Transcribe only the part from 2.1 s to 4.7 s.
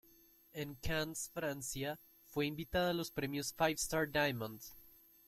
fue invitada a los premios "Five Star Diamond".